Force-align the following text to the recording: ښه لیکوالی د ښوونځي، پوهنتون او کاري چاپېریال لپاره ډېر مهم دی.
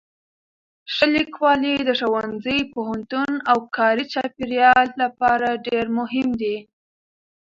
ښه 0.93 1.05
لیکوالی 1.15 1.75
د 1.83 1.89
ښوونځي، 1.99 2.59
پوهنتون 2.73 3.31
او 3.51 3.57
کاري 3.77 4.05
چاپېریال 4.13 4.87
لپاره 5.01 5.47
ډېر 5.67 5.85
مهم 5.99 6.27
دی. 6.41 6.57